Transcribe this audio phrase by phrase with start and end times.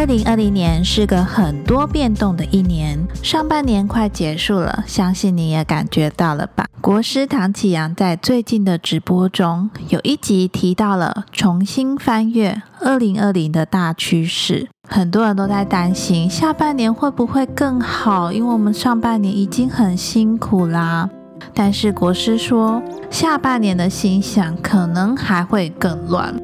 [0.00, 6.64] 二零二零年是个很多变动的一年，上半年快结束了，相信你也感觉到了吧？
[6.80, 21.10] 国师唐启阳在最近的直播中有一集提到了重新翻阅二零二零的大趋势，很多人都在担心下半年会不会更好，因为我们上半年已经很辛苦啦。
[21.52, 26.34] 但是国师说，下半年的星象可能还会更乱，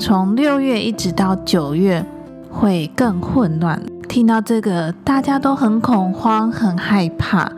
[0.00, 2.04] 从六月一直到九月。
[2.54, 3.82] 会更混乱。
[4.08, 7.50] 听到这个，大家都很恐慌、很害怕。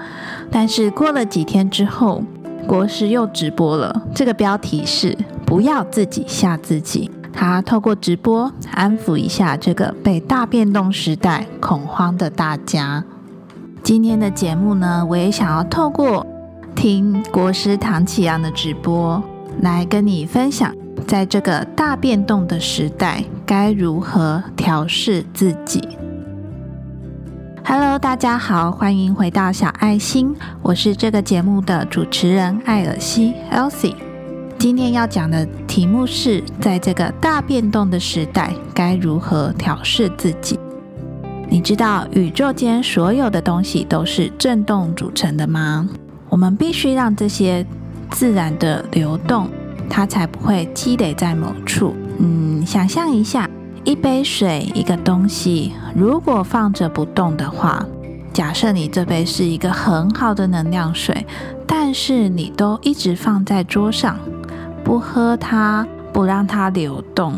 [0.51, 2.23] 但是过了几天之后，
[2.67, 4.03] 国师又直播了。
[4.15, 7.11] 这个标题是“不要自己吓自己”。
[7.31, 13.05] 他透过直播安抚一下这个被大变动时代恐慌的大家。
[13.83, 16.27] 今天的节目呢，我也想要透过
[16.75, 19.23] 听国师唐启阳的直播，
[19.61, 20.75] 来跟你分享。
[21.07, 25.81] 在这个大变动的时代，该如何调试自己
[27.65, 33.95] ？Hello，大家好，欢迎回到小爱心，我是这个节目的主持人艾尔西 （Elsie）。
[34.59, 40.59] 今天要讲的题目是：在这个大变动的时代，该如何调试自己？
[41.49, 45.89] 你知道宇宙间所有的东西都是振动组成的吗？
[46.29, 47.65] 我们必须让这些
[48.11, 49.49] 自然的流动。
[49.89, 51.95] 它才不会积累在某处。
[52.19, 53.49] 嗯，想象一下，
[53.85, 57.85] 一杯水，一个东西，如果放着不动的话，
[58.33, 61.27] 假设你这杯是一个很好的能量水，
[61.67, 64.19] 但是你都一直放在桌上，
[64.85, 67.35] 不喝它，不让它流动，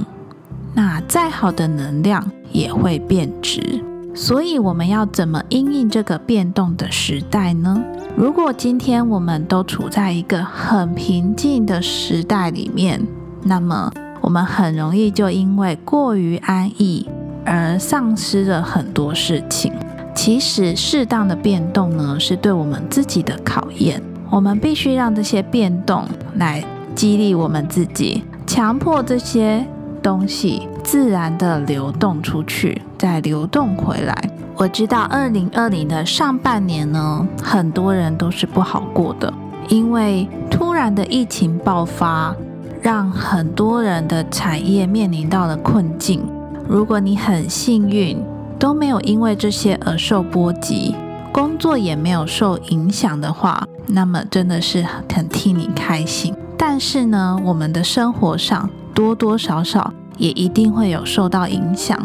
[0.74, 3.82] 那再好的能量也会变质。
[4.20, 7.80] 所以，我们要怎么应应这个变动的时代呢？
[8.16, 13.00] 如果今天我们都处在一个很平静的时代里面，
[13.44, 17.08] 那么我们很容易就因为过于安逸
[17.46, 19.72] 而丧失了很多事情。
[20.16, 24.02] 其实，适当的变动呢，是对我们自己的考验。
[24.30, 26.04] 我们必须让这些变动
[26.34, 26.64] 来
[26.96, 29.64] 激励我们自己，强迫这些
[30.02, 34.14] 东西自然的流动出去，再流动回来。
[34.56, 39.32] 我知道，二零二零的上半年呢，很多人都是不好过的，
[39.68, 42.34] 因为突然的疫情爆发，
[42.82, 46.24] 让很多人的产业面临到了困境。
[46.68, 48.20] 如果你很幸运，
[48.58, 50.94] 都没有因为这些而受波及，
[51.32, 54.84] 工作也没有受影响的话，那么真的是
[55.14, 56.34] 很替你开心。
[56.58, 61.96] 但是呢，我们的生活上多多少少也一定会有受到影响。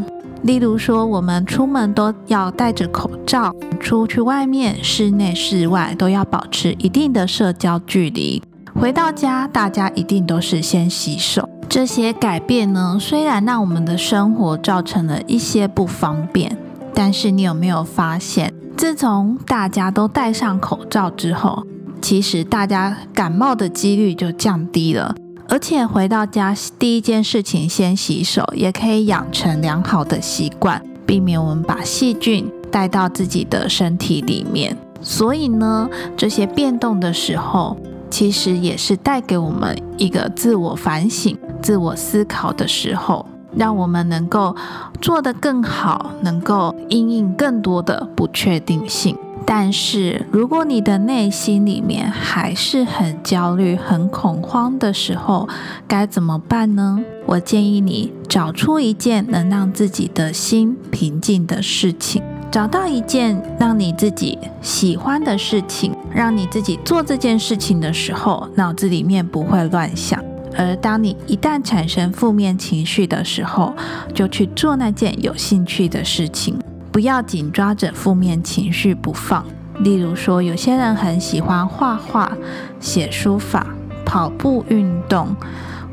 [0.43, 8.43] 例如说，我们出门都要戴着口罩，出去外面，室内室外都要保持一定的社交距离。
[8.79, 11.49] 回到家，大家一定都是先洗手。
[11.69, 16.57] 这些改变呢，虽然让我们的生活造成了一些不方便，
[16.93, 21.65] 但是你有没有发现，自从大家都戴上口罩之后，
[22.03, 25.15] 其实大家感冒的几率就降低了。
[25.47, 34.75] 而且回到家第一件事情先洗手，也可以养成良好的习惯，避免我们把细菌带到自己的身体里面。
[34.99, 37.77] 所以呢，这些变动的时候，
[38.09, 43.25] 其实也是带给我们一个自我反省、自我思考的时候，
[43.55, 44.53] 让我们能够
[44.99, 49.15] 做得更好，能够应应更多的不确定性。
[49.45, 55.47] 但是，如果你的内心里面还是很焦虑、很恐慌的时候，
[55.87, 56.99] 该怎么办呢？
[57.25, 62.21] 我建议你找出一件能让自己的心平静的事情，
[62.51, 70.23] 找到一件让你自己喜欢的事情，让你自己做这件事情的时候，脑子里面不会乱想。
[70.55, 73.73] 而当你一旦产生负面情绪的时候，
[74.13, 76.57] 就去做那件有兴趣的事情。
[76.93, 79.43] 不要紧抓着负面情绪不放。
[79.79, 82.31] 例如说，有些人很喜欢画画、
[82.79, 83.65] 写书法、
[84.05, 85.35] 跑步运动，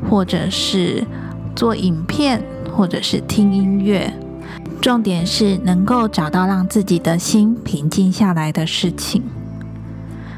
[0.07, 1.03] 或者是
[1.55, 4.13] 做影片，或者是听音乐。
[4.79, 9.23] 重点是能够找到让自己的心平静下来的事情。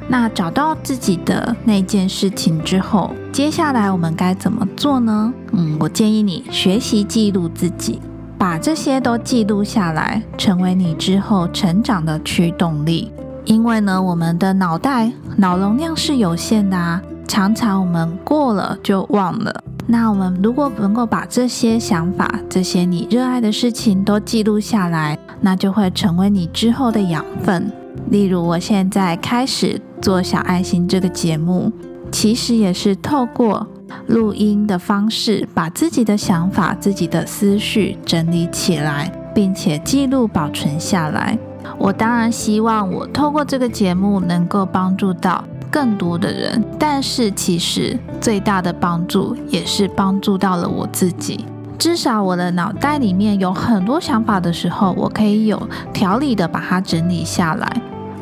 [0.07, 5.33] 那找到自己的那件事情之后，接下来我们该怎么做呢？
[5.51, 8.00] 嗯，我建议你学习记录自己。
[8.44, 13.10] 把这些都记录下来，成为你之后成长的驱动力。
[13.45, 19.63] 因为呢，我们的脑袋脑容量是有限的啊，常常我们过了就忘了。
[19.88, 27.72] 那我们如果能够把这些想法、这些你热爱的事情都记录下来，那就会成为你之后的养分。
[28.10, 31.72] 例如，我现在开始做小爱心这个节目，
[32.13, 33.68] 其实也是透过。
[34.07, 41.38] 录音的方式，把自己的想法、自己的思绪整理起来，并且记录保存下来。
[41.77, 51.45] 我当然希望我透过这个节目能够帮助到更多的人，但是其实最大的帮助也是帮助到了我自己。
[51.77, 55.62] 至少我的脑袋里面有很多想法的时候，我可以有
[55.94, 57.81] 条理的把它整理下来，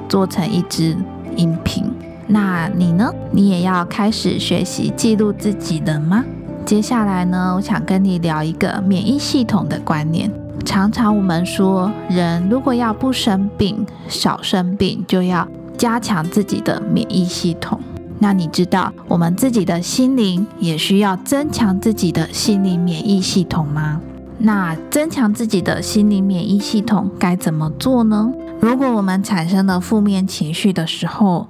[0.10, 0.98] 做成一支
[1.38, 1.81] 音频。
[2.32, 3.14] 那你呢？
[3.32, 6.24] 你也要开始学习记录自己的吗？
[6.66, 10.32] 接下来呢，我想跟你聊一个免疫系统的观念。
[10.64, 15.46] 常常我们说，人如果要不生病、少生病，就要
[15.78, 17.78] 加强自己的免疫系统。
[18.20, 24.00] 那你知道，我们自己的心灵也需要增强自己的心灵免疫系统吗？
[24.38, 28.32] 那增强自己的心灵免疫系统该怎么做呢？
[28.62, 31.48] 如果我们产生了负面情绪的时候，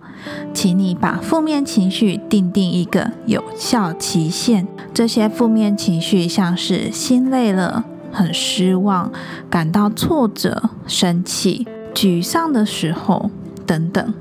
[0.54, 4.66] 请你把负面情绪定定一个有效期限。
[4.94, 7.86] 这些负面情绪像是心累了。
[8.14, 9.10] 很失望、
[9.50, 13.32] 感到挫折、生气、沮丧的时候
[13.66, 14.14] 等等，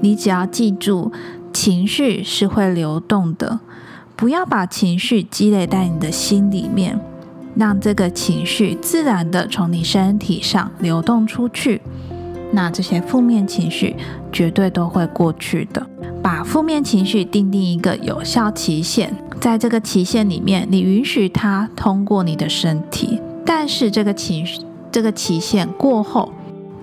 [0.00, 1.12] 你只要记住，
[1.52, 3.60] 情绪是会流动的，
[4.16, 6.98] 不要把情绪积累在你的心里面，
[7.60, 11.82] 让这个情绪自然的从你身体上流动出去。
[12.52, 13.94] 那这些负面情绪
[14.32, 15.86] 绝对都会过去的。
[16.22, 19.14] 把负面情绪定定一个有效期限。
[19.40, 24.60] 在这个期限里面，你允许它通过你的身体，但是这个情绪
[24.90, 26.32] 这个期限过后，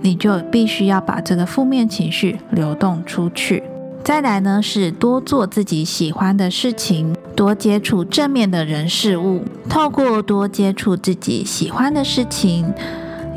[0.02, 3.64] 你就必须要把这个负面情绪流动出去。
[4.04, 12.74] 再来呢，是多做自己喜欢的事情，多接触正面的人事物，透过多接触自己喜欢的事情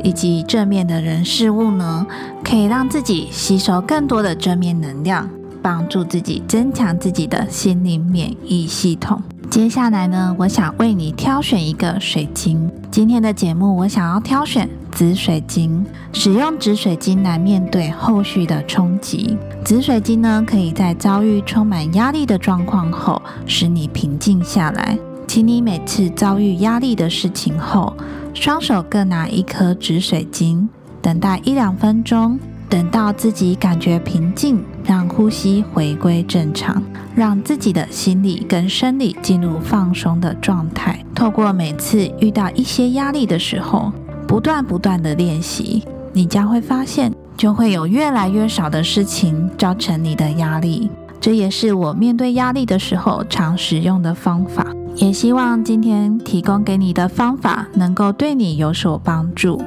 [0.03, 2.07] 以及正面的人事物呢，
[2.43, 5.29] 可以让自己吸收更多的正面能量。
[5.61, 9.21] 帮助自己增强自己的心灵免疫系统。
[9.51, 12.71] 接下来呢，我想为你挑选一个水晶。
[12.89, 15.85] 今天的节目，我想要挑选紫水晶。
[16.13, 19.37] 使用紫水晶来面对后续的冲击。
[19.65, 24.97] 紫水晶呢，可以在遭遇充满压力的状况后，使你平静下来。
[25.27, 27.93] 请你每次遭遇压力的事情后，
[28.33, 30.69] 双手各拿一颗紫水晶，
[31.01, 32.39] 等待一两分钟。
[32.69, 36.81] 等到自己感觉平静，让呼吸回归正常，
[37.15, 41.03] 让自己的心理跟生理进入放松的状态。
[41.13, 43.91] 透过每次遇到一些压力的时候，
[44.27, 45.83] 不断不断的练习，
[46.13, 50.89] 你将会发现，就会有越来越少的事情造成你的压力。
[51.19, 54.65] 这也是我面对压力的时候常使用的方法。
[54.95, 59.61] 也希望今天提供给你的方法能够对你有所帮助。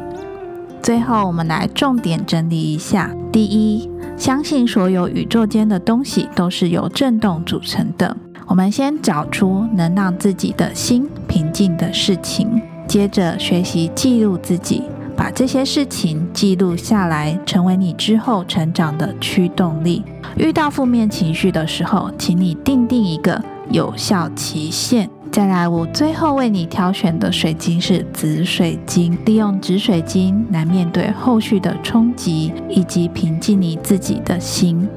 [0.83, 8.17] 最后，我们来重点整理一下：第一，相信所有宇宙间的东西都是由振动组成的。
[8.47, 14.83] 我们先找出能让自己的心平静的事情，接着学习记录自己，
[15.17, 20.03] 把这些事情记录下来，成为你之后成长的驱动力。
[20.37, 25.09] 遇到负面情绪的时候，请你定定一个有效期限。
[25.35, 34.89] 再来，我最后为你挑选的水晶是紫水晶，利用紫水晶来面对后续的冲击，以及平静你自己的心。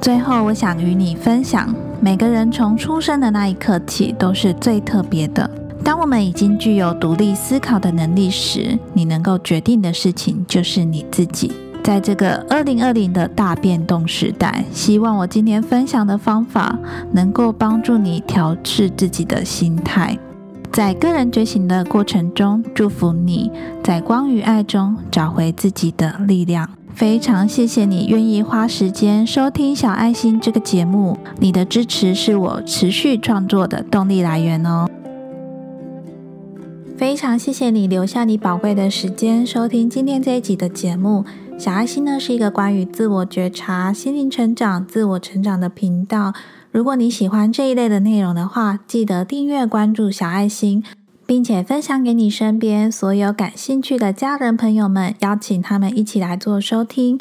[0.00, 1.68] 最后，我想与你分享，
[2.00, 5.50] 每个人从出生的那一刻起都是最特别的。
[5.84, 11.52] 当我们已经具有独立思考的能力时，你能够决定的事情就是你自己。
[11.86, 16.76] 在这个二零二零的大变动时代，希望我今天分享的方法
[17.12, 20.18] 能够帮助你调试自己的心态，
[20.72, 23.52] 在个人觉醒的过程中，祝福你
[23.84, 26.68] 在光与爱中找回自己的力量。
[26.92, 34.88] 非常谢谢你愿意花时间收听小爱心这个节目，你的支持是我持续创作的动力来源哦。
[36.96, 41.24] 非常谢谢你留下你宝贵的时间收听今天这一集的节目。
[41.58, 46.34] 小爱心呢是一个关于自我觉察、心灵成长、自我成长的频道。
[46.70, 50.84] 如果你喜欢这一类的内容的话，记得订阅关注小爱心，
[51.24, 57.18] 并且分享给你身边所有感兴趣的家人朋友们，邀请他们一起来做收听。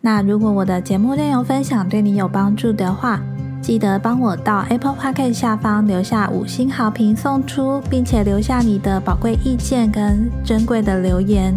[0.00, 3.22] 那如果我的节目内容分享对你有帮助的话，
[3.62, 11.54] 记得帮我到 Apple Podcast 下方留下五星好评送出，并且留下你的宝贵意见跟珍贵的留言。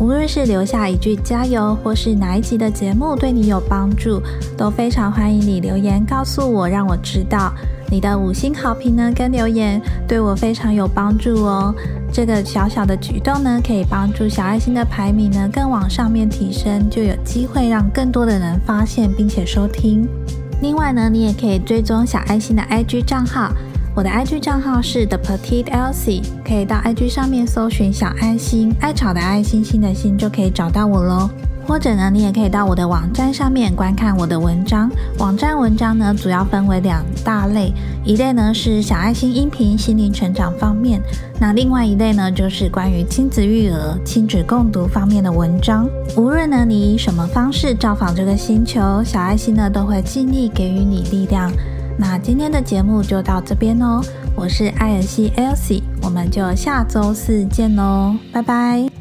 [0.00, 4.20] 无论是留下一句加油，或是哪一集的节目对你有帮助，
[4.56, 7.52] 都非常欢迎你留言告诉我，让我知道
[7.88, 11.74] 你的五星好评呢跟留言对我非常有帮助哦。
[12.12, 20.06] 这个小小的举动呢，可以帮助小爱心的排名呢更往上面提升，就有机会让更多的人发现并且收听。
[20.60, 23.52] 另外呢，你也可以追踪小爱心的 IG 账号。
[23.96, 31.30] 我的 IG 账号是 The Petite Elsie，可以到 IG 上面搜寻小爱心，爱草的爱心心的心就可以找到我喽。
[31.64, 34.90] 或者呢，你也可以到我的网站上面观看我的文章。
[35.18, 37.72] 网站文章呢，主要分为两大类，
[38.04, 41.00] 一类呢是小爱心音频心灵成长方面，
[41.38, 45.88] 那另外一类呢就是关于亲子育儿、亲子共读方面的文章。
[46.16, 51.50] 无论呢你以什么方式造访这个星球，小爱心呢都会尽力给予你力量。
[51.96, 54.00] 那今天的节目就到这边哦，
[54.34, 58.93] 我是艾尔西 Elsie，我们就下周四见喽，拜拜。